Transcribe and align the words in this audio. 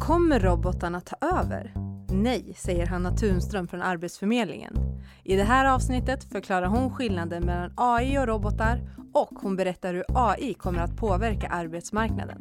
Kommer 0.00 0.40
robotarna 0.40 1.00
ta 1.00 1.16
över? 1.26 1.72
Nej, 2.12 2.54
säger 2.56 2.86
Hanna 2.86 3.16
Tunström 3.16 3.68
från 3.68 3.82
Arbetsförmedlingen. 3.82 4.74
I 5.24 5.36
det 5.36 5.44
här 5.44 5.74
avsnittet 5.74 6.24
förklarar 6.24 6.66
hon 6.66 6.94
skillnaden 6.94 7.44
mellan 7.44 7.72
AI 7.76 8.18
och 8.18 8.26
robotar 8.26 8.80
och 9.12 9.30
hon 9.42 9.56
berättar 9.56 9.94
hur 9.94 10.04
AI 10.14 10.54
kommer 10.54 10.78
att 10.78 10.96
påverka 10.96 11.48
arbetsmarknaden. 11.48 12.38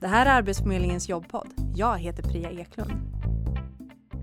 Det 0.00 0.06
här 0.06 0.26
är 0.26 0.30
Arbetsförmedlingens 0.30 1.08
jobbpodd. 1.08 1.48
Jag 1.74 1.98
heter 1.98 2.22
Priya 2.22 2.50
Eklund. 2.50 2.92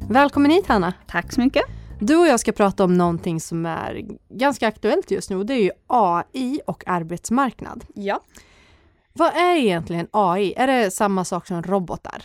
Välkommen 0.10 0.52
hit 0.52 0.68
Hanna! 0.68 0.94
Tack 1.08 1.34
så 1.34 1.42
mycket! 1.42 1.64
Du 2.00 2.16
och 2.16 2.28
jag 2.28 2.40
ska 2.40 2.52
prata 2.52 2.84
om 2.84 2.98
någonting 2.98 3.42
som 3.42 3.66
är 3.66 4.06
ganska 4.30 4.68
aktuellt 4.68 5.12
just 5.12 5.30
nu 5.30 5.36
och 5.36 5.46
det 5.46 5.54
är 5.54 5.64
ju 5.64 5.72
AI 5.88 6.60
och 6.68 6.84
arbetsmarknad. 6.88 7.86
Ja. 7.94 8.22
Vad 9.14 9.36
är 9.36 9.56
egentligen 9.56 10.08
AI? 10.12 10.54
Är 10.58 10.68
det 10.68 10.92
samma 10.92 11.26
sak 11.26 11.48
som 11.48 11.64
robotar? 11.64 12.24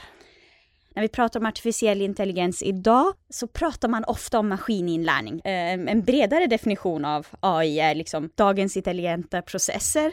När 0.94 1.02
vi 1.02 1.08
pratar 1.08 1.40
om 1.40 1.46
artificiell 1.46 2.02
intelligens 2.02 2.62
idag 2.62 3.14
så 3.28 3.46
pratar 3.46 3.88
man 3.88 4.04
ofta 4.04 4.38
om 4.38 4.48
maskininlärning. 4.48 5.40
Eh, 5.40 5.72
en 5.72 6.02
bredare 6.02 6.46
definition 6.46 7.04
av 7.04 7.26
AI 7.40 7.80
är 7.80 7.94
liksom 7.94 8.30
dagens 8.34 8.76
intelligenta 8.76 9.42
processer 9.42 10.12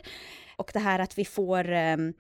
och 0.56 0.72
det 0.74 0.80
här 0.80 1.00
att 1.00 1.18
vi 1.18 1.26
får 1.26 1.72
ehm, 1.72 2.14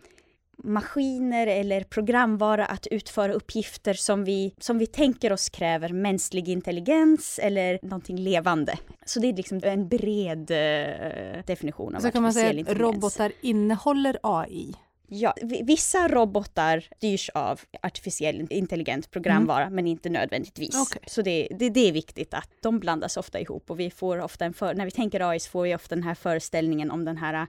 maskiner 0.63 1.48
eller 1.48 1.84
programvara 1.84 2.65
att 2.65 2.87
utföra 2.87 3.34
uppgifter 3.34 3.93
som 3.93 4.23
vi, 4.23 4.53
som 4.59 4.77
vi 4.77 4.87
tänker 4.87 5.34
oss 5.34 5.49
kräver 5.49 5.89
mänsklig 5.89 6.49
intelligens 6.49 7.39
eller 7.43 7.79
någonting 7.81 8.17
levande. 8.17 8.77
Så 9.05 9.20
det 9.20 9.27
är 9.27 9.34
liksom 9.34 9.59
en 9.63 9.87
bred 9.87 10.51
uh, 10.51 11.43
definition 11.45 11.95
av 11.95 11.99
Så 11.99 12.12
kan 12.12 12.23
man 12.23 12.34
säga 12.34 12.62
att 12.62 12.77
robotar 12.77 13.31
innehåller 13.41 14.20
AI? 14.23 14.76
Ja, 15.12 15.34
vissa 15.63 16.08
robotar 16.08 16.88
styrs 16.98 17.30
av 17.30 17.62
artificiell 17.81 18.48
intelligent 18.49 19.12
programvara, 19.12 19.63
mm. 19.63 19.76
men 19.76 19.88
inte 19.88 20.09
nödvändigtvis. 20.09 20.76
Okay. 20.76 21.02
Så 21.08 21.22
det, 21.22 21.48
det, 21.60 21.70
det, 21.70 21.88
är 21.88 21.91
viktigt 21.91 22.34
att 22.34 22.49
de 22.62 22.79
blandas 22.79 23.18
ofta 23.18 23.40
ihop 23.40 23.71
och 23.71 23.79
vi 23.79 23.91
får 23.91 24.21
ofta 24.21 24.46
en 24.46 24.54
för, 24.54 24.74
när 24.74 24.85
vi 24.85 24.91
tänker 24.91 25.29
AI 25.29 25.40
så 25.40 25.49
får 25.49 25.63
vi 25.63 25.76
ofta 25.76 25.96
den 25.96 26.04
här 26.04 26.16
föreställningen 26.16 26.91
om 26.91 27.05
den 27.05 27.18
här 27.18 27.48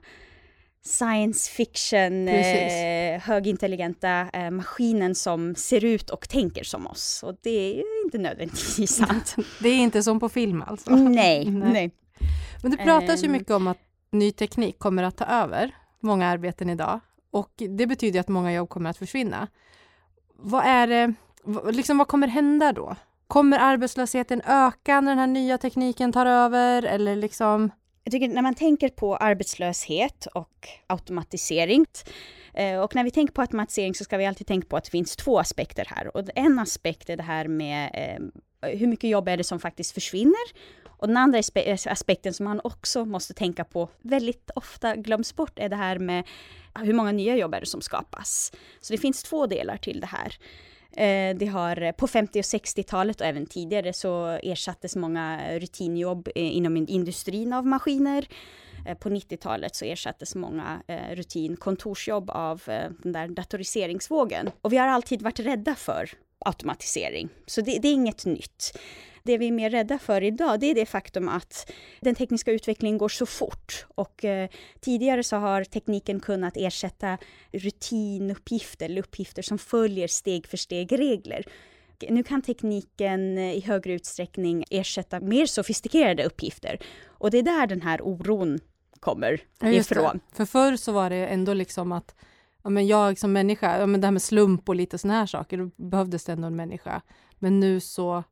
science 0.83 1.51
fiction, 1.51 2.27
eh, 2.27 3.21
högintelligenta 3.21 4.29
eh, 4.33 4.51
maskinen 4.51 5.15
som 5.15 5.55
ser 5.55 5.85
ut 5.85 6.09
och 6.09 6.29
tänker 6.29 6.63
som 6.63 6.87
oss. 6.87 7.23
Och 7.23 7.35
det 7.41 7.79
är 7.79 8.05
inte 8.05 8.17
nödvändigtvis 8.17 8.95
sant. 8.95 9.35
det 9.59 9.69
är 9.69 9.77
inte 9.77 10.03
som 10.03 10.19
på 10.19 10.29
film 10.29 10.63
alltså? 10.67 10.95
Nej, 10.95 11.45
nej. 11.49 11.71
nej. 11.73 11.91
Men 12.61 12.71
det 12.71 12.77
pratas 12.77 13.23
ju 13.23 13.25
ehm. 13.25 13.31
mycket 13.31 13.51
om 13.51 13.67
att 13.67 13.77
ny 14.11 14.31
teknik 14.31 14.79
kommer 14.79 15.03
att 15.03 15.17
ta 15.17 15.25
över 15.25 15.75
många 15.99 16.27
arbeten 16.27 16.69
idag. 16.69 16.99
Och 17.31 17.51
det 17.69 17.87
betyder 17.87 18.19
att 18.19 18.27
många 18.27 18.53
jobb 18.53 18.69
kommer 18.69 18.89
att 18.89 18.97
försvinna. 18.97 19.47
Vad 20.35 20.65
är 20.65 20.87
det, 20.87 21.13
liksom 21.71 21.97
vad 21.97 22.07
kommer 22.07 22.27
hända 22.27 22.73
då? 22.73 22.95
Kommer 23.27 23.59
arbetslösheten 23.59 24.41
öka 24.45 25.01
när 25.01 25.11
den 25.11 25.19
här 25.19 25.27
nya 25.27 25.57
tekniken 25.57 26.11
tar 26.11 26.25
över 26.25 26.83
eller 26.83 27.15
liksom? 27.15 27.71
Jag 28.03 28.11
tycker 28.11 28.27
när 28.27 28.41
man 28.41 28.55
tänker 28.55 28.89
på 28.89 29.15
arbetslöshet 29.15 30.25
och 30.25 30.67
automatisering 30.87 31.85
eh, 32.53 32.79
och 32.79 32.95
när 32.95 33.03
vi 33.03 33.11
tänker 33.11 33.33
på 33.33 33.41
automatisering 33.41 33.95
så 33.95 34.03
ska 34.03 34.17
vi 34.17 34.25
alltid 34.25 34.47
tänka 34.47 34.67
på 34.67 34.77
att 34.77 34.83
det 34.83 34.91
finns 34.91 35.15
två 35.15 35.39
aspekter 35.39 35.85
här. 35.87 36.17
Och 36.17 36.29
en 36.35 36.59
aspekt 36.59 37.09
är 37.09 37.17
det 37.17 37.23
här 37.23 37.47
med 37.47 37.89
eh, 37.93 38.69
hur 38.69 38.87
mycket 38.87 39.09
jobb 39.09 39.27
är 39.27 39.37
det 39.37 39.43
som 39.43 39.59
faktiskt 39.59 39.91
försvinner? 39.91 40.51
Och 41.01 41.07
den 41.07 41.17
andra 41.17 41.39
aspekten 41.87 42.33
som 42.33 42.43
man 42.43 42.61
också 42.63 43.05
måste 43.05 43.33
tänka 43.33 43.63
på, 43.63 43.89
väldigt 44.01 44.51
ofta 44.55 44.95
glöms 44.95 45.35
bort, 45.35 45.59
är 45.59 45.69
det 45.69 45.75
här 45.75 45.99
med 45.99 46.23
hur 46.75 46.93
många 46.93 47.11
nya 47.11 47.35
jobb 47.35 47.53
är 47.53 47.59
det 47.59 47.65
som 47.65 47.81
skapas. 47.81 48.51
Så 48.81 48.93
det 48.93 48.97
finns 48.97 49.23
två 49.23 49.47
delar 49.47 49.77
till 49.77 49.99
det 49.99 50.07
här. 50.07 50.37
Eh, 50.91 51.37
det 51.37 51.45
har, 51.45 51.91
på 51.91 52.07
50 52.07 52.39
och 52.39 52.43
60-talet 52.43 53.21
och 53.21 53.27
även 53.27 53.45
tidigare 53.45 53.93
så 53.93 54.25
ersattes 54.27 54.95
många 54.95 55.39
rutinjobb 55.59 56.27
eh, 56.35 56.55
inom 56.57 56.77
industrin 56.77 57.53
av 57.53 57.67
maskiner. 57.67 58.27
Eh, 58.87 58.97
på 58.97 59.09
90-talet 59.09 59.75
så 59.75 59.85
ersattes 59.85 60.35
många 60.35 60.81
rutin 61.11 61.57
kontorsjobb 61.57 62.29
av 62.29 62.61
den 63.03 63.11
där 63.11 63.27
datoriseringsvågen. 63.27 64.49
Och 64.61 64.73
vi 64.73 64.77
har 64.77 64.87
alltid 64.87 65.21
varit 65.21 65.39
rädda 65.39 65.75
för 65.75 66.09
automatisering, 66.45 67.29
så 67.45 67.61
det, 67.61 67.79
det 67.79 67.87
är 67.87 67.93
inget 67.93 68.25
nytt. 68.25 68.73
Det 69.23 69.37
vi 69.37 69.47
är 69.47 69.51
mer 69.51 69.69
rädda 69.69 69.99
för 69.99 70.23
idag, 70.23 70.59
det 70.59 70.65
är 70.65 70.75
det 70.75 70.85
faktum 70.85 71.29
att 71.29 71.71
den 72.01 72.15
tekniska 72.15 72.51
utvecklingen 72.51 72.97
går 72.97 73.09
så 73.09 73.25
fort. 73.25 73.85
Och 73.95 74.25
eh, 74.25 74.49
tidigare 74.79 75.23
så 75.23 75.35
har 75.35 75.63
tekniken 75.63 76.19
kunnat 76.19 76.53
ersätta 76.57 77.17
rutinuppgifter 77.51 78.85
eller 78.85 79.01
uppgifter 79.01 79.41
som 79.41 79.57
följer 79.57 80.07
steg 80.07 80.47
för 80.47 80.57
steg 80.57 80.99
regler. 80.99 81.45
Nu 82.09 82.23
kan 82.23 82.41
tekniken 82.41 83.37
eh, 83.37 83.53
i 83.53 83.61
högre 83.61 83.93
utsträckning 83.93 84.65
ersätta 84.69 85.19
mer 85.19 85.45
sofistikerade 85.45 86.25
uppgifter. 86.25 86.79
Och 87.07 87.31
det 87.31 87.37
är 87.37 87.43
där 87.43 87.67
den 87.67 87.81
här 87.81 88.01
oron 88.01 88.59
kommer 88.99 89.41
ja, 89.59 89.69
ifrån. 89.69 90.19
Det. 90.29 90.35
För 90.35 90.45
förr 90.45 90.75
så 90.75 90.91
var 90.91 91.09
det 91.09 91.27
ändå 91.27 91.53
liksom 91.53 91.91
att 91.91 92.15
ja, 92.63 92.69
men 92.69 92.87
jag 92.87 93.19
som 93.19 93.33
människa, 93.33 93.79
ja, 93.79 93.85
men 93.85 94.01
det 94.01 94.07
här 94.07 94.11
med 94.11 94.21
slump 94.21 94.69
och 94.69 94.75
lite 94.75 94.97
sådana 94.97 95.19
här 95.19 95.25
saker, 95.25 95.57
då 95.57 95.71
behövdes 95.89 96.25
det 96.25 96.31
ändå 96.31 96.47
en 96.47 96.55
människa. 96.55 97.01
Men 97.39 97.59
nu 97.59 97.79
så 97.79 98.23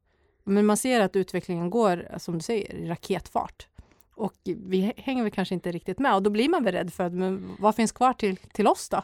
men 0.50 0.66
man 0.66 0.78
ser 0.78 1.00
att 1.00 1.16
utvecklingen 1.16 1.70
går, 1.70 2.08
som 2.18 2.34
du 2.34 2.40
säger, 2.40 2.76
i 2.76 2.90
raketfart. 2.90 3.68
Och 4.16 4.34
vi 4.44 4.94
hänger 4.98 5.24
väl 5.24 5.32
kanske 5.32 5.56
inte 5.56 5.72
riktigt 5.72 6.00
med 6.00 6.16
och 6.16 6.24
då 6.24 6.30
blir 6.30 6.50
man 6.50 6.64
väl 6.64 6.74
rädd 6.74 6.94
för 6.94 7.04
att, 7.04 7.14
men 7.14 7.56
vad 7.60 7.76
finns 7.76 7.92
kvar 7.92 8.14
till, 8.14 8.38
till 8.38 8.68
oss 8.68 8.90
då? 8.90 9.04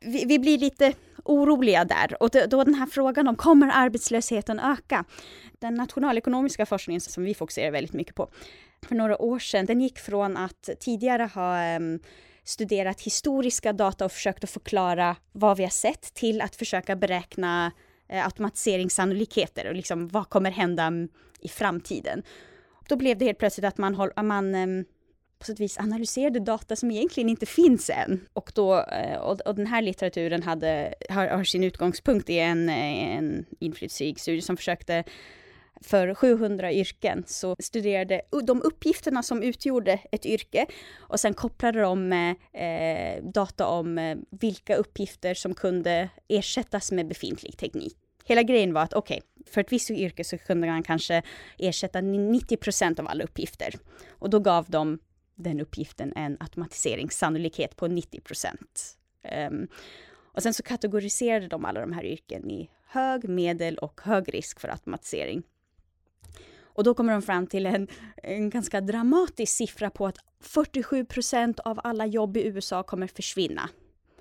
Vi, 0.00 0.24
vi 0.24 0.38
blir 0.38 0.58
lite 0.58 0.92
oroliga 1.24 1.84
där 1.84 2.22
och 2.22 2.30
då, 2.30 2.40
då 2.46 2.64
den 2.64 2.74
här 2.74 2.86
frågan 2.86 3.28
om 3.28 3.36
kommer 3.36 3.70
arbetslösheten 3.74 4.60
öka? 4.60 5.04
Den 5.58 5.74
nationalekonomiska 5.74 6.66
forskningen 6.66 7.00
som 7.00 7.24
vi 7.24 7.34
fokuserar 7.34 7.70
väldigt 7.70 7.92
mycket 7.92 8.14
på 8.14 8.28
för 8.88 8.94
några 8.94 9.22
år 9.22 9.38
sedan, 9.38 9.66
den 9.66 9.80
gick 9.80 9.98
från 9.98 10.36
att 10.36 10.70
tidigare 10.80 11.30
ha 11.34 11.76
um, 11.76 12.00
studerat 12.44 13.00
historiska 13.00 13.72
data 13.72 14.04
och 14.04 14.12
försökt 14.12 14.44
att 14.44 14.50
förklara 14.50 15.16
vad 15.32 15.56
vi 15.56 15.62
har 15.62 15.70
sett 15.70 16.14
till 16.14 16.40
att 16.40 16.56
försöka 16.56 16.96
beräkna 16.96 17.72
eh, 18.10 18.24
automatiseringssannolikheter 18.24 19.68
och 19.68 19.74
liksom 19.74 20.08
vad 20.08 20.28
kommer 20.28 20.50
hända 20.50 20.92
i 21.40 21.48
framtiden. 21.48 22.22
Då 22.88 22.96
blev 22.96 23.18
det 23.18 23.24
helt 23.24 23.38
plötsligt 23.38 23.66
att 23.66 23.78
man, 23.78 23.94
håll, 23.94 24.10
man 24.22 24.54
eh, 24.54 24.84
på 25.38 25.46
sätt 25.46 25.54
och 25.56 25.60
vis 25.60 25.78
analyserade 25.78 26.40
data 26.40 26.76
som 26.76 26.90
egentligen 26.90 27.28
inte 27.28 27.46
finns 27.46 27.90
än. 27.90 28.20
Och, 28.32 28.52
då, 28.54 28.80
eh, 28.80 29.18
och, 29.18 29.40
och 29.40 29.54
den 29.54 29.66
här 29.66 29.82
litteraturen 29.82 30.42
hade, 30.42 30.94
har, 31.08 31.26
har, 31.26 31.44
sin 31.44 31.64
utgångspunkt 31.64 32.30
i 32.30 32.38
en, 32.38 32.68
eh, 32.68 33.16
en 33.16 33.46
inflytelserik 33.58 34.18
studie 34.18 34.42
som 34.42 34.56
försökte 34.56 35.04
för 35.84 36.14
700 36.14 36.72
yrken 36.72 37.24
så 37.26 37.56
studerade 37.58 38.22
de 38.44 38.62
uppgifterna 38.62 39.22
som 39.22 39.42
utgjorde 39.42 40.00
ett 40.12 40.26
yrke 40.26 40.66
och 40.98 41.20
sen 41.20 41.34
kopplade 41.34 41.80
de 41.80 42.08
med 42.08 42.36
eh, 42.52 43.24
data 43.24 43.66
om 43.66 43.98
eh, 43.98 44.18
vilka 44.30 44.76
uppgifter 44.76 45.34
som 45.34 45.54
kunde 45.54 46.08
ersättas 46.28 46.92
med 46.92 47.08
befintlig 47.08 47.58
teknik. 47.58 47.96
Hela 48.24 48.42
grejen 48.42 48.72
var 48.72 48.82
att 48.82 48.94
okej, 48.94 49.22
okay, 49.36 49.52
för 49.52 49.60
ett 49.60 49.72
visst 49.72 49.90
yrke 49.90 50.24
så 50.24 50.38
kunde 50.38 50.66
man 50.66 50.82
kanske 50.82 51.22
ersätta 51.58 52.00
90 52.00 52.56
procent 52.56 52.98
av 52.98 53.08
alla 53.08 53.24
uppgifter. 53.24 53.74
Och 54.10 54.30
då 54.30 54.38
gav 54.38 54.70
de 54.70 54.98
den 55.34 55.60
uppgiften 55.60 56.12
en 56.16 56.36
automatiseringssannolikhet 56.40 57.76
på 57.76 57.86
90 57.86 58.20
procent. 58.20 58.96
Um, 59.50 59.68
och 60.32 60.42
sen 60.42 60.54
så 60.54 60.62
kategoriserade 60.62 61.48
de 61.48 61.64
alla 61.64 61.80
de 61.80 61.92
här 61.92 62.04
yrken 62.04 62.50
i 62.50 62.70
hög, 62.86 63.28
medel 63.28 63.78
och 63.78 64.00
hög 64.04 64.34
risk 64.34 64.60
för 64.60 64.68
automatisering. 64.68 65.42
Och 66.62 66.84
då 66.84 66.94
kommer 66.94 67.12
de 67.12 67.22
fram 67.22 67.46
till 67.46 67.66
en, 67.66 67.88
en 68.22 68.50
ganska 68.50 68.80
dramatisk 68.80 69.56
siffra 69.56 69.90
på 69.90 70.06
att 70.06 70.18
47 70.40 71.04
procent 71.04 71.60
av 71.60 71.80
alla 71.84 72.06
jobb 72.06 72.36
i 72.36 72.44
USA 72.44 72.82
kommer 72.82 73.06
försvinna. 73.06 73.68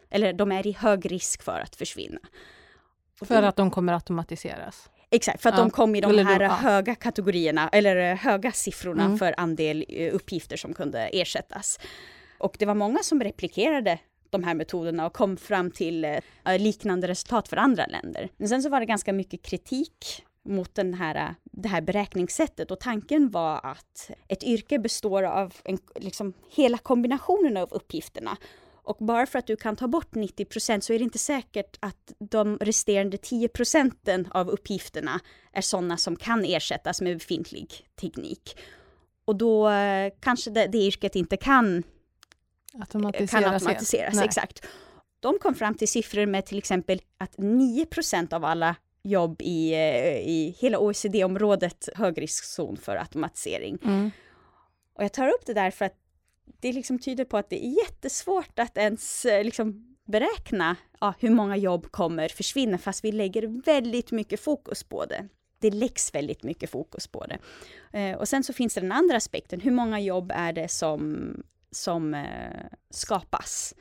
Eller 0.10 0.34
de 0.34 0.52
är 0.52 0.68
i 0.68 0.72
hög 0.72 1.12
risk 1.12 1.44
för 1.44 1.60
att 1.60 1.76
försvinna. 1.76 2.20
För 3.26 3.44
att 3.44 3.56
de 3.56 3.72
kommer 3.72 3.94
automatiseras? 3.94 4.90
Exakt, 5.12 5.42
för 5.42 5.50
att 5.50 5.56
ja. 5.56 5.62
de 5.62 5.70
kom 5.70 5.96
i 5.96 6.02
de 6.02 6.18
här 6.18 6.40
ja. 6.40 6.50
höga 6.50 6.96
kategorierna, 6.96 7.70
eller 7.70 8.16
höga 8.16 8.52
siffrorna 8.52 9.06
mm. 9.06 9.18
för 9.18 9.36
andel 9.38 9.86
eh, 9.90 10.16
uppgifter 10.16 10.58
som 10.58 10.74
kunde 10.74 11.00
ersättas. 11.00 11.80
Och 12.38 12.56
det 12.60 12.66
var 12.66 12.76
många 12.76 13.00
som 13.04 13.24
replikerade 13.24 14.00
de 14.30 14.44
här 14.44 14.54
metoderna 14.54 15.06
och 15.06 15.14
kom 15.14 15.38
fram 15.38 15.72
till 15.72 16.06
eh, 16.06 16.20
liknande 16.60 17.08
resultat 17.08 17.48
för 17.48 17.58
andra 17.58 17.86
länder. 17.86 18.30
Men 18.38 18.50
sen 18.50 18.64
så 18.64 18.70
var 18.70 18.80
det 18.80 18.86
ganska 18.86 19.14
mycket 19.14 19.42
kritik 19.42 20.26
mot 20.50 20.76
den 20.76 20.94
här, 20.94 21.36
det 21.44 21.70
här 21.70 21.82
beräkningssättet 21.82 22.72
och 22.72 22.80
tanken 22.80 23.30
var 23.30 23.60
att 23.64 24.12
ett 24.28 24.44
yrke 24.44 24.80
består 24.80 25.24
av 25.24 25.54
en, 25.64 25.78
liksom, 25.96 26.34
hela 26.52 26.78
kombinationen 26.78 27.58
av 27.58 27.68
uppgifterna. 27.72 28.38
Och 28.90 28.98
bara 29.00 29.26
för 29.26 29.40
att 29.40 29.48
du 29.48 29.56
kan 29.56 29.76
ta 29.76 29.88
bort 29.88 30.16
90 30.16 30.46
procent 30.46 30.84
så 30.84 30.94
är 30.94 30.98
det 31.00 31.04
inte 31.04 31.18
säkert 31.18 31.78
att 31.80 32.14
de 32.20 32.58
resterande 32.58 33.18
10 33.18 33.48
procenten 33.48 34.28
av 34.32 34.50
uppgifterna 34.50 35.20
är 35.54 35.62
sådana 35.62 35.98
som 35.98 36.16
kan 36.16 36.46
ersättas 36.46 37.02
med 37.02 37.18
befintlig 37.18 37.88
teknik. 38.02 38.58
Och 39.26 39.36
då 39.36 39.70
eh, 39.70 40.14
kanske 40.20 40.52
det, 40.52 40.68
det 40.68 40.78
yrket 40.78 41.16
inte 41.16 41.38
kan 41.38 41.84
automatiseras. 42.74 43.32
Kan 43.32 43.54
automatiseras 43.54 44.22
exakt. 44.22 44.66
de 45.20 45.40
kom 45.40 45.56
fram 45.56 45.76
till 45.76 45.88
siffror 45.88 46.26
med 46.26 46.46
till 46.46 46.58
exempel 46.58 47.02
att 47.18 47.38
9% 47.38 48.34
av 48.34 48.46
alla 48.46 48.76
jobb 49.04 49.42
i, 49.42 49.74
eh, 49.74 50.18
i 50.18 50.56
hela 50.60 50.80
OECD-området 50.80 51.90
högriskzon 51.96 52.78
för 52.78 52.96
automatisering. 52.96 53.78
Mm. 53.84 54.12
Och 54.94 55.04
jag 55.04 55.14
tar 55.14 55.28
upp 55.28 55.46
det 55.46 55.54
där 55.54 55.72
för 55.72 55.86
att 55.86 55.96
det 56.60 56.74
liksom 56.74 57.00
tyder 57.00 57.26
på 57.26 57.38
att 57.38 57.50
det 57.50 57.66
är 57.66 57.70
jättesvårt 57.70 58.60
att 58.60 58.78
ens 58.78 59.26
eh, 59.26 59.44
liksom 59.44 59.96
beräkna 60.06 60.76
ja, 61.00 61.14
hur 61.20 61.30
många 61.30 61.58
jobb 61.58 61.92
kommer 61.92 62.30
försvinna 62.30 62.78
fast 62.78 63.04
vi 63.04 63.12
lägger 63.12 63.64
väldigt 63.66 64.12
mycket 64.12 64.40
fokus 64.40 64.84
på 64.84 65.06
det. 65.06 65.28
Det 65.60 65.72
läggs 65.72 66.16
väldigt 66.16 66.44
mycket 66.44 66.70
fokus 66.70 67.08
på 67.08 67.26
det. 67.26 67.40
Eh, 68.00 68.18
och 68.18 68.28
sen 68.28 68.44
så 68.44 68.54
finns 68.54 68.74
det 68.74 68.82
den 68.82 68.92
andra 68.92 69.18
aspekten, 69.18 69.62
hur 69.62 69.72
många 69.72 70.00
jobb 70.00 70.32
är 70.36 70.54
det 70.54 70.68
som, 70.68 71.34
som 71.72 72.14
eh, 72.14 72.66
skapas? 72.90 73.76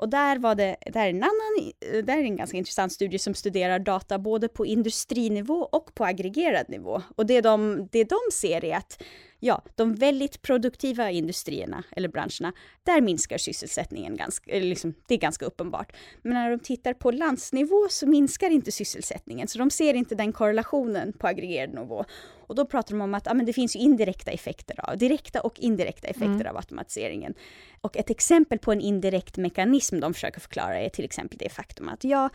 Och 0.00 0.08
där 0.08 0.38
var 0.38 0.54
det, 0.54 0.76
där 0.86 1.06
är 1.06 1.10
en 1.10 1.22
annan, 1.22 1.72
eh, 1.80 2.04
där 2.04 2.18
är 2.18 2.22
en 2.22 2.36
ganska 2.36 2.56
intressant 2.56 2.92
studie 2.92 3.18
som 3.18 3.34
studerar 3.34 3.78
data 3.78 4.18
både 4.18 4.48
på 4.48 4.66
industrinivå 4.66 5.68
och 5.72 5.94
på 5.94 6.04
aggregerad 6.04 6.68
nivå. 6.68 7.02
Och 7.16 7.26
det 7.26 7.40
de, 7.40 7.88
det 7.92 8.04
de 8.04 8.18
ser 8.32 8.64
är 8.64 8.76
att 8.76 9.02
ja, 9.40 9.62
de 9.74 9.94
väldigt 9.94 10.42
produktiva 10.42 11.10
industrierna 11.10 11.84
eller 11.90 12.08
branscherna, 12.08 12.52
där 12.82 13.00
minskar 13.00 13.38
sysselsättningen 13.38 14.16
ganska, 14.16 14.52
liksom, 14.52 14.94
det 15.06 15.14
är 15.14 15.18
ganska 15.18 15.44
uppenbart. 15.44 15.92
Men 16.22 16.32
när 16.32 16.50
de 16.50 16.58
tittar 16.58 16.94
på 16.94 17.10
landsnivå 17.10 17.86
så 17.90 18.06
minskar 18.06 18.50
inte 18.50 18.72
sysselsättningen, 18.72 19.48
så 19.48 19.58
de 19.58 19.70
ser 19.70 19.94
inte 19.94 20.14
den 20.14 20.32
korrelationen 20.32 21.12
på 21.12 21.26
aggregerad 21.26 21.74
nivå. 21.74 22.04
Och 22.46 22.54
då 22.54 22.66
pratar 22.66 22.94
de 22.94 23.00
om 23.00 23.14
att 23.14 23.26
ja, 23.26 23.34
men 23.34 23.46
det 23.46 23.52
finns 23.52 23.76
indirekta 23.76 24.30
effekter 24.30 24.90
av, 24.90 24.98
direkta 24.98 25.40
och 25.40 25.60
indirekta 25.60 26.08
effekter 26.08 26.28
mm. 26.28 26.46
av 26.46 26.56
automatiseringen. 26.56 27.34
Och 27.80 27.96
ett 27.96 28.10
exempel 28.10 28.58
på 28.58 28.72
en 28.72 28.80
indirekt 28.80 29.36
mekanism 29.36 30.00
de 30.00 30.14
försöker 30.14 30.40
förklara 30.40 30.80
är 30.80 30.88
till 30.88 31.04
exempel 31.04 31.38
det 31.38 31.48
faktum 31.48 31.88
att 31.88 32.04
ja, 32.04 32.30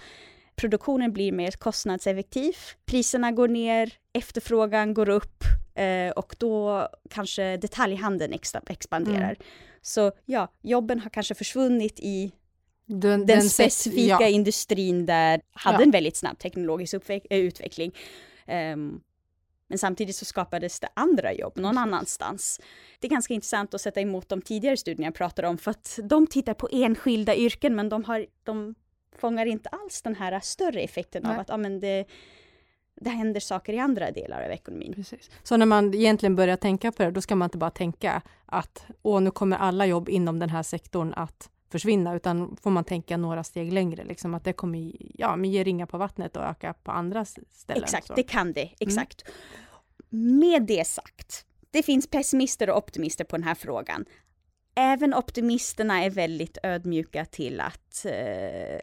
produktionen 0.55 1.13
blir 1.13 1.31
mer 1.31 1.51
kostnadseffektiv, 1.51 2.55
priserna 2.85 3.31
går 3.31 3.47
ner, 3.47 3.93
efterfrågan 4.13 4.93
går 4.93 5.09
upp 5.09 5.43
eh, 5.75 6.11
och 6.11 6.35
då 6.39 6.87
kanske 7.09 7.57
detaljhandeln 7.57 8.33
expanderar. 8.67 9.23
Mm. 9.23 9.35
Så 9.81 10.11
ja, 10.25 10.51
jobben 10.61 10.99
har 10.99 11.09
kanske 11.09 11.35
försvunnit 11.35 11.99
i 11.99 12.31
den, 12.85 12.99
den, 12.99 13.25
den 13.25 13.41
specifika 13.41 14.17
ja. 14.19 14.27
industrin 14.27 15.05
där 15.05 15.41
hade 15.53 15.77
ja. 15.77 15.83
en 15.83 15.91
väldigt 15.91 16.15
snabb 16.15 16.39
teknologisk 16.39 16.93
eh, 17.09 17.39
utveckling. 17.39 17.91
Um, 18.47 19.01
men 19.67 19.77
samtidigt 19.77 20.15
så 20.15 20.25
skapades 20.25 20.79
det 20.79 20.87
andra 20.93 21.33
jobb 21.33 21.57
någon 21.57 21.77
annanstans. 21.77 22.61
Det 22.99 23.07
är 23.07 23.09
ganska 23.09 23.33
intressant 23.33 23.73
att 23.73 23.81
sätta 23.81 24.01
emot 24.01 24.29
de 24.29 24.41
tidigare 24.41 24.77
studierna 24.77 25.07
jag 25.07 25.15
pratade 25.15 25.47
om, 25.47 25.57
för 25.57 25.71
att 25.71 25.99
de 26.03 26.27
tittar 26.27 26.53
på 26.53 26.69
enskilda 26.71 27.35
yrken, 27.35 27.75
men 27.75 27.89
de, 27.89 28.03
har, 28.03 28.25
de 28.43 28.75
fångar 29.17 29.45
inte 29.45 29.69
alls 29.69 30.01
den 30.01 30.15
här 30.15 30.39
större 30.39 30.81
effekten 30.81 31.23
Nej. 31.23 31.33
av 31.33 31.39
att 31.39 31.49
ja, 31.49 31.57
men 31.57 31.79
det, 31.79 32.05
det 33.01 33.09
händer 33.09 33.39
saker 33.39 33.73
i 33.73 33.79
andra 33.79 34.11
delar 34.11 34.41
av 34.41 34.51
ekonomin. 34.51 34.93
Precis. 34.93 35.31
Så 35.43 35.57
när 35.57 35.65
man 35.65 35.93
egentligen 35.93 36.35
börjar 36.35 36.57
tänka 36.57 36.91
på 36.91 37.03
det, 37.03 37.11
då 37.11 37.21
ska 37.21 37.35
man 37.35 37.45
inte 37.45 37.57
bara 37.57 37.71
tänka 37.71 38.21
att 38.45 38.85
åh, 39.01 39.21
nu 39.21 39.31
kommer 39.31 39.57
alla 39.57 39.85
jobb 39.85 40.09
inom 40.09 40.39
den 40.39 40.49
här 40.49 40.63
sektorn 40.63 41.13
att 41.13 41.49
försvinna, 41.69 42.15
utan 42.15 42.57
får 42.61 42.71
man 42.71 42.83
tänka 42.83 43.17
några 43.17 43.43
steg 43.43 43.73
längre, 43.73 44.03
liksom 44.03 44.33
att 44.33 44.43
det 44.43 44.53
kommer 44.53 44.91
ja, 44.97 45.35
men 45.35 45.51
ge 45.51 45.63
ringa 45.63 45.87
på 45.87 45.97
vattnet 45.97 46.37
och 46.37 46.43
öka 46.43 46.73
på 46.73 46.91
andra 46.91 47.25
ställen. 47.25 47.83
Exakt, 47.83 48.07
så. 48.07 48.13
det 48.13 48.23
kan 48.23 48.53
det, 48.53 48.61
mm. 48.61 48.75
exakt. 48.79 49.23
Mm. 50.11 50.39
Med 50.39 50.63
det 50.63 50.87
sagt, 50.87 51.45
det 51.71 51.83
finns 51.83 52.07
pessimister 52.07 52.69
och 52.69 52.77
optimister 52.77 53.23
på 53.23 53.37
den 53.37 53.43
här 53.43 53.55
frågan. 53.55 54.05
Även 54.75 55.13
optimisterna 55.13 56.03
är 56.03 56.09
väldigt 56.09 56.57
ödmjuka 56.63 57.25
till 57.25 57.59
att 57.59 58.05
eh, 58.05 58.79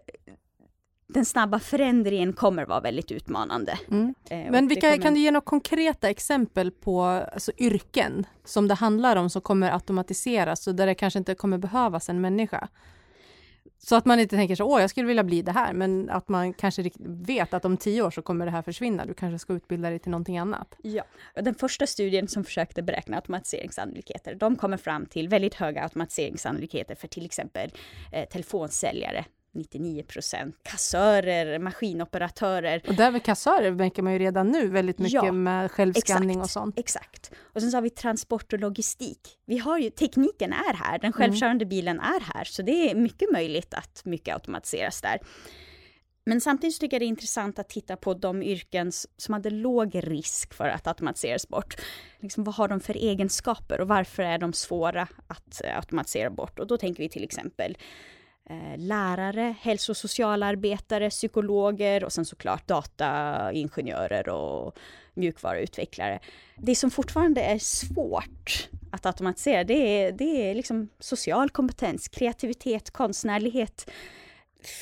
den 1.12 1.24
snabba 1.24 1.58
förändringen 1.58 2.32
kommer 2.32 2.66
vara 2.66 2.80
väldigt 2.80 3.12
utmanande. 3.12 3.78
Mm. 3.90 4.14
Eh, 4.30 4.50
Men 4.50 4.68
vilka, 4.68 4.90
kommer... 4.90 5.02
kan 5.02 5.14
du 5.14 5.20
ge 5.20 5.30
några 5.30 5.44
konkreta 5.44 6.10
exempel 6.10 6.70
på 6.70 7.02
alltså, 7.02 7.52
yrken 7.58 8.26
som 8.44 8.68
det 8.68 8.74
handlar 8.74 9.16
om 9.16 9.30
som 9.30 9.42
kommer 9.42 9.70
automatiseras 9.70 10.66
och 10.66 10.74
där 10.74 10.86
det 10.86 10.94
kanske 10.94 11.18
inte 11.18 11.34
kommer 11.34 11.58
behövas 11.58 12.08
en 12.08 12.20
människa? 12.20 12.68
Så 13.84 13.96
att 13.96 14.04
man 14.04 14.20
inte 14.20 14.36
tänker 14.36 14.54
så, 14.54 14.64
åh, 14.64 14.80
jag 14.80 14.90
skulle 14.90 15.06
vilja 15.06 15.24
bli 15.24 15.42
det 15.42 15.52
här, 15.52 15.72
men 15.72 16.10
att 16.10 16.28
man 16.28 16.52
kanske 16.52 16.90
vet 17.00 17.54
att 17.54 17.64
om 17.64 17.76
tio 17.76 18.02
år 18.02 18.10
så 18.10 18.22
kommer 18.22 18.44
det 18.44 18.50
här 18.50 18.62
försvinna. 18.62 19.06
Du 19.06 19.14
kanske 19.14 19.38
ska 19.38 19.52
utbilda 19.52 19.90
dig 19.90 19.98
till 19.98 20.10
någonting 20.10 20.38
annat. 20.38 20.74
Ja, 20.82 21.04
den 21.34 21.54
första 21.54 21.86
studien 21.86 22.28
som 22.28 22.44
försökte 22.44 22.82
beräkna 22.82 23.16
automatiseringssannolikheter, 23.16 24.34
de 24.34 24.56
kommer 24.56 24.76
fram 24.76 25.06
till 25.06 25.28
väldigt 25.28 25.54
höga 25.54 25.82
automatiseringssannolikheter 25.82 26.94
för 26.94 27.08
till 27.08 27.24
exempel 27.24 27.70
eh, 28.12 28.28
telefonsäljare 28.28 29.24
99 29.54 30.02
procent. 30.02 30.56
Kassörer, 30.62 31.58
maskinoperatörer. 31.58 32.82
Och 32.88 32.94
där 32.94 33.10
med 33.10 33.22
kassörer 33.22 33.70
märker 33.70 34.02
man 34.02 34.12
ju 34.12 34.18
redan 34.18 34.48
nu 34.48 34.68
väldigt 34.68 34.98
mycket 34.98 35.24
ja, 35.24 35.32
med 35.32 35.70
självskanning 35.70 36.30
exakt, 36.30 36.44
och 36.44 36.50
sånt. 36.50 36.78
Exakt. 36.78 37.30
Och 37.42 37.60
sen 37.60 37.70
så 37.70 37.76
har 37.76 37.82
vi 37.82 37.90
transport 37.90 38.52
och 38.52 38.58
logistik. 38.58 39.20
Vi 39.46 39.58
har 39.58 39.78
ju, 39.78 39.90
tekniken 39.90 40.52
är 40.52 40.74
här, 40.74 40.98
den 40.98 41.12
självkörande 41.12 41.62
mm. 41.62 41.68
bilen 41.68 42.00
är 42.00 42.20
här, 42.34 42.44
så 42.44 42.62
det 42.62 42.90
är 42.90 42.94
mycket 42.94 43.32
möjligt 43.32 43.74
att 43.74 44.02
mycket 44.04 44.34
automatiseras 44.34 45.00
där. 45.00 45.18
Men 46.26 46.40
samtidigt 46.40 46.80
tycker 46.80 46.94
jag 46.94 47.00
det 47.00 47.06
är 47.06 47.08
intressant 47.08 47.58
att 47.58 47.68
titta 47.68 47.96
på 47.96 48.14
de 48.14 48.42
yrken 48.42 48.92
som 49.16 49.34
hade 49.34 49.50
låg 49.50 49.90
risk 49.94 50.54
för 50.54 50.68
att 50.68 50.86
automatiseras 50.86 51.48
bort. 51.48 51.74
Liksom, 52.20 52.44
vad 52.44 52.54
har 52.54 52.68
de 52.68 52.80
för 52.80 52.94
egenskaper 52.94 53.80
och 53.80 53.88
varför 53.88 54.22
är 54.22 54.38
de 54.38 54.52
svåra 54.52 55.08
att 55.26 55.64
eh, 55.64 55.76
automatisera 55.76 56.30
bort? 56.30 56.58
Och 56.58 56.66
då 56.66 56.78
tänker 56.78 57.02
vi 57.02 57.08
till 57.08 57.24
exempel 57.24 57.76
Eh, 58.50 58.78
lärare, 58.78 59.54
hälso 59.60 59.92
och 59.92 59.96
socialarbetare, 59.96 61.10
psykologer 61.10 62.04
och 62.04 62.12
sen 62.12 62.24
såklart 62.24 62.68
dataingenjörer 62.68 64.28
och 64.28 64.78
mjukvaruutvecklare. 65.14 66.20
Det 66.56 66.74
som 66.74 66.90
fortfarande 66.90 67.40
är 67.40 67.58
svårt 67.58 68.68
att 68.90 69.06
automatisera, 69.06 69.64
det 69.64 69.74
är, 69.74 70.12
det 70.12 70.50
är 70.50 70.54
liksom 70.54 70.88
social 70.98 71.50
kompetens, 71.50 72.08
kreativitet, 72.08 72.90
konstnärlighet, 72.90 73.90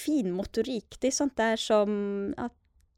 finmotorik. 0.06 0.96
Det 1.00 1.06
är 1.06 1.10
sånt 1.10 1.36
där 1.36 1.56
som 1.56 2.34
ja, 2.36 2.48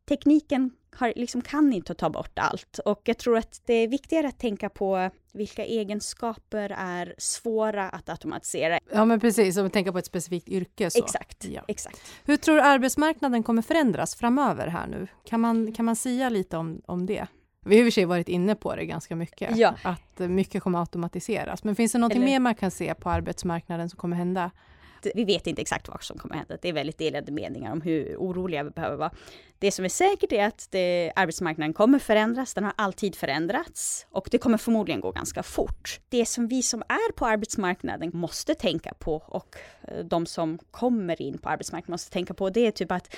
tekniken 0.09 0.71
har, 0.97 1.13
liksom 1.17 1.43
kan 1.43 1.73
inte 1.73 1.95
ta 1.95 2.11
bort 2.11 2.39
allt. 2.39 2.79
Och 2.85 3.01
jag 3.05 3.19
tror 3.19 3.37
att 3.37 3.63
det 3.67 3.75
är 3.75 3.89
viktigare 3.89 4.29
att 4.29 4.39
tänka 4.39 4.69
på 4.69 5.11
vilka 5.33 5.65
egenskaper 5.65 6.75
är 6.79 7.15
svåra 7.19 7.89
att 7.89 8.09
automatisera. 8.09 8.79
Ja 8.93 9.05
men 9.05 9.21
precis, 9.21 9.57
om 9.57 9.65
vi 9.65 9.71
tänker 9.71 9.93
på 9.93 9.99
ett 9.99 10.07
specifikt 10.07 10.49
yrke. 10.49 10.91
Så. 10.91 10.99
Exakt, 10.99 11.45
ja. 11.45 11.63
exakt. 11.69 12.01
Hur 12.25 12.37
tror 12.37 12.57
du 12.57 12.63
arbetsmarknaden 12.63 13.43
kommer 13.43 13.63
förändras 13.63 14.15
framöver 14.15 14.67
här 14.67 14.87
nu? 14.87 15.07
Kan 15.25 15.41
man, 15.41 15.73
kan 15.73 15.85
man 15.85 15.97
säga 15.97 16.29
lite 16.29 16.57
om, 16.57 16.83
om 16.87 17.07
det? 17.07 17.27
Vi 17.65 17.77
har 17.77 17.81
i 17.81 17.83
och 17.83 17.87
för 17.87 17.91
sig 17.91 18.05
varit 18.05 18.29
inne 18.29 18.55
på 18.55 18.77
det 18.77 18.87
ganska 18.87 19.17
mycket, 19.17 19.57
ja. 19.57 19.75
att 19.83 20.19
mycket 20.19 20.63
kommer 20.63 20.81
automatiseras. 20.81 21.65
Men 21.65 21.77
finns 21.77 21.93
det 21.93 21.99
något 21.99 22.17
mer 22.17 22.41
man 22.41 22.55
kan 22.55 22.71
se 22.71 22.95
på 22.95 23.11
arbetsmarknaden 23.11 23.91
som 23.91 23.97
kommer 23.97 24.17
hända? 24.17 24.51
Vi 25.15 25.25
vet 25.25 25.47
inte 25.47 25.63
exakt 25.63 25.89
vad 25.89 26.03
som 26.03 26.19
kommer 26.19 26.35
hända. 26.35 26.57
Det 26.63 26.69
är 26.69 26.73
väldigt 26.73 26.99
delade 26.99 27.33
meningar 27.33 27.73
om 27.73 27.81
hur 27.81 28.17
oroliga 28.17 28.63
vi 28.63 28.71
behöver 28.71 28.97
vara. 28.97 29.11
Det 29.59 29.71
som 29.71 29.85
är 29.85 29.89
säkert 29.89 30.33
är 30.33 30.47
att 30.47 30.69
det, 30.71 31.13
arbetsmarknaden 31.17 31.73
kommer 31.73 31.99
förändras. 31.99 32.55
Den 32.55 32.65
har 32.65 32.73
alltid 32.77 33.17
förändrats 33.17 34.07
och 34.11 34.29
det 34.31 34.39
kommer 34.39 34.59
förmodligen 34.59 35.01
gå 35.01 35.11
ganska 35.13 35.43
fort. 35.43 36.01
Det 36.09 36.27
som 36.27 36.49
vi 36.49 36.63
som 36.63 36.83
är 36.83 37.13
på 37.13 37.27
arbetsmarknaden 37.27 38.11
måste 38.15 38.55
tänka 38.55 38.95
på 38.99 39.15
och 39.27 39.57
eh, 39.89 40.05
de 40.05 40.27
som 40.27 40.59
kommer 40.71 41.23
in 41.23 41.39
på 41.39 41.49
arbetsmarknaden 41.49 41.93
måste 41.93 42.11
tänka 42.11 42.35
på, 42.35 42.51
det 42.51 42.67
är 42.67 42.71
typ 42.71 42.93
att 42.93 43.17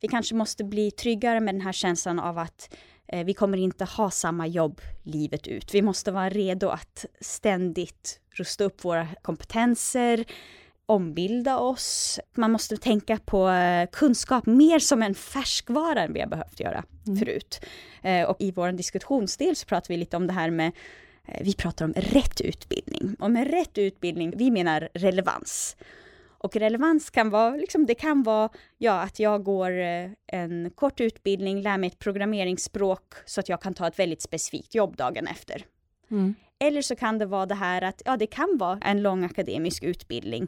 vi 0.00 0.08
kanske 0.08 0.34
måste 0.34 0.64
bli 0.64 0.90
tryggare 0.90 1.40
med 1.40 1.54
den 1.54 1.60
här 1.60 1.72
känslan 1.72 2.18
av 2.18 2.38
att 2.38 2.74
eh, 3.08 3.24
vi 3.24 3.34
kommer 3.34 3.58
inte 3.58 3.84
ha 3.84 4.10
samma 4.10 4.46
jobb 4.46 4.80
livet 5.02 5.46
ut. 5.46 5.74
Vi 5.74 5.82
måste 5.82 6.12
vara 6.12 6.30
redo 6.30 6.68
att 6.68 7.04
ständigt 7.20 8.20
rusta 8.34 8.64
upp 8.64 8.84
våra 8.84 9.08
kompetenser, 9.22 10.24
ombilda 10.90 11.58
oss. 11.58 12.20
Man 12.34 12.50
måste 12.50 12.76
tänka 12.76 13.18
på 13.24 13.48
eh, 13.48 13.88
kunskap 13.92 14.46
mer 14.46 14.78
som 14.78 15.02
en 15.02 15.14
färskvara 15.14 16.02
än 16.02 16.12
vi 16.12 16.20
har 16.20 16.26
behövt 16.26 16.60
göra 16.60 16.84
mm. 17.06 17.18
förut. 17.18 17.60
Eh, 18.02 18.22
och 18.22 18.36
i 18.40 18.50
vår 18.52 18.72
diskussionsdel 18.72 19.56
så 19.56 19.66
pratar 19.66 19.88
vi 19.88 19.96
lite 19.96 20.16
om 20.16 20.26
det 20.26 20.32
här 20.32 20.50
med 20.50 20.72
eh, 21.26 21.40
vi 21.44 21.54
pratar 21.54 21.84
om 21.84 21.92
rätt 21.92 22.40
utbildning. 22.40 23.16
Och 23.18 23.30
med 23.30 23.50
rätt 23.50 23.78
utbildning, 23.78 24.32
vi 24.36 24.50
menar 24.50 24.88
relevans. 24.94 25.76
Och 26.42 26.56
relevans 26.56 27.10
kan 27.10 27.30
vara, 27.30 27.56
liksom, 27.56 27.86
det 27.86 27.94
kan 27.94 28.22
vara 28.22 28.48
ja, 28.78 29.00
att 29.00 29.18
jag 29.18 29.44
går 29.44 29.70
en 30.26 30.70
kort 30.74 31.00
utbildning, 31.00 31.62
lär 31.62 31.78
mig 31.78 31.86
ett 31.86 31.98
programmeringsspråk 31.98 33.14
så 33.26 33.40
att 33.40 33.48
jag 33.48 33.62
kan 33.62 33.74
ta 33.74 33.86
ett 33.88 33.98
väldigt 33.98 34.22
specifikt 34.22 34.74
jobb 34.74 34.96
dagen 34.96 35.26
efter. 35.26 35.64
Mm. 36.10 36.34
Eller 36.64 36.82
så 36.82 36.96
kan 36.96 37.18
det 37.18 37.26
vara 37.26 37.46
det 37.46 37.54
här 37.54 37.82
att, 37.82 38.02
ja 38.04 38.16
det 38.16 38.26
kan 38.26 38.58
vara 38.58 38.78
en 38.82 39.02
lång 39.02 39.24
akademisk 39.24 39.82
utbildning. 39.82 40.42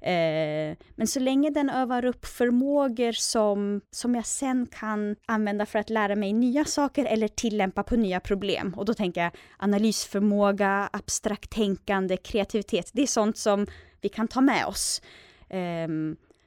Eh, 0.00 0.76
men 0.94 1.06
så 1.06 1.20
länge 1.20 1.50
den 1.50 1.70
övar 1.70 2.04
upp 2.04 2.26
förmågor 2.26 3.12
som, 3.12 3.80
som 3.90 4.14
jag 4.14 4.26
sen 4.26 4.66
kan 4.66 5.16
använda 5.26 5.66
för 5.66 5.78
att 5.78 5.90
lära 5.90 6.16
mig 6.16 6.32
nya 6.32 6.64
saker 6.64 7.04
eller 7.04 7.28
tillämpa 7.28 7.82
på 7.82 7.96
nya 7.96 8.20
problem. 8.20 8.74
Och 8.76 8.84
då 8.84 8.94
tänker 8.94 9.20
jag 9.22 9.32
analysförmåga, 9.56 10.88
abstrakt 10.92 11.50
tänkande, 11.50 12.16
kreativitet. 12.16 12.90
Det 12.92 13.02
är 13.02 13.06
sånt 13.06 13.38
som 13.38 13.66
vi 14.00 14.08
kan 14.08 14.28
ta 14.28 14.40
med 14.40 14.66
oss. 14.66 15.02
Eh, 15.48 15.88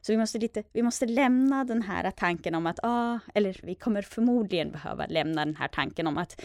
Så 0.02 0.12
vi 0.14 0.18
måste, 0.18 0.40
lite, 0.40 0.64
vi 0.74 0.84
måste 0.84 1.06
lämna 1.06 1.64
den 1.64 1.82
här 1.82 2.12
tanken 2.12 2.56
om 2.56 2.66
att, 2.68 2.80
ah, 2.84 3.20
eller 3.34 3.60
vi 3.64 3.76
kommer 3.76 4.02
förmodligen 4.02 4.72
behöva 4.72 5.06
lämna 5.06 5.46
den 5.46 5.56
här 5.56 5.68
tanken 5.68 6.08
om 6.08 6.18
att 6.18 6.42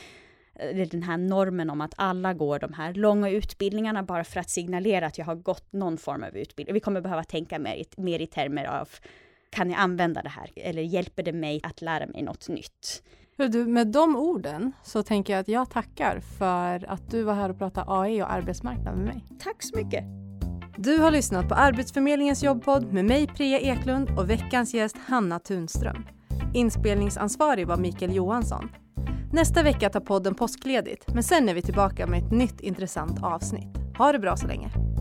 den 0.90 1.02
här 1.02 1.16
normen 1.16 1.70
om 1.70 1.80
att 1.80 1.94
alla 1.96 2.34
går 2.34 2.58
de 2.58 2.72
här 2.72 2.94
långa 2.94 3.30
utbildningarna 3.30 4.02
bara 4.02 4.24
för 4.24 4.40
att 4.40 4.50
signalera 4.50 5.06
att 5.06 5.18
jag 5.18 5.24
har 5.24 5.34
gått 5.34 5.72
någon 5.72 5.98
form 5.98 6.22
av 6.22 6.36
utbildning. 6.36 6.74
Vi 6.74 6.80
kommer 6.80 7.00
behöva 7.00 7.24
tänka 7.24 7.58
mer, 7.58 7.84
mer 7.96 8.20
i 8.20 8.26
termer 8.26 8.64
av 8.64 8.88
kan 9.50 9.70
jag 9.70 9.80
använda 9.80 10.22
det 10.22 10.28
här 10.28 10.50
eller 10.56 10.82
hjälper 10.82 11.22
det 11.22 11.32
mig 11.32 11.60
att 11.62 11.82
lära 11.82 12.06
mig 12.06 12.22
något 12.22 12.48
nytt? 12.48 13.02
Du, 13.36 13.66
med 13.66 13.86
de 13.86 14.16
orden 14.16 14.72
så 14.82 15.02
tänker 15.02 15.32
jag 15.32 15.40
att 15.40 15.48
jag 15.48 15.70
tackar 15.70 16.20
för 16.38 16.90
att 16.90 17.10
du 17.10 17.22
var 17.22 17.34
här 17.34 17.50
och 17.50 17.58
pratade 17.58 17.86
AI 17.88 18.22
och 18.22 18.32
arbetsmarknad 18.32 18.96
med 18.96 19.06
mig. 19.06 19.24
Tack 19.38 19.62
så 19.62 19.76
mycket! 19.76 20.04
Du 20.76 20.98
har 20.98 21.10
lyssnat 21.10 21.48
på 21.48 21.54
Arbetsförmedlingens 21.54 22.42
jobbpodd 22.42 22.92
med 22.92 23.04
mig 23.04 23.26
Priya 23.26 23.60
Eklund 23.60 24.10
och 24.18 24.30
veckans 24.30 24.74
gäst 24.74 24.96
Hanna 25.06 25.38
Tunström. 25.38 26.06
Inspelningsansvarig 26.54 27.66
var 27.66 27.76
Mikael 27.76 28.14
Johansson. 28.14 28.68
Nästa 29.34 29.62
vecka 29.62 29.90
tar 29.90 30.00
podden 30.00 30.34
påskledigt, 30.34 31.14
men 31.14 31.22
sen 31.22 31.48
är 31.48 31.54
vi 31.54 31.62
tillbaka 31.62 32.06
med 32.06 32.24
ett 32.24 32.32
nytt 32.32 32.60
intressant 32.60 33.22
avsnitt. 33.22 33.76
Ha 33.98 34.12
det 34.12 34.18
bra 34.18 34.36
så 34.36 34.46
länge! 34.46 34.93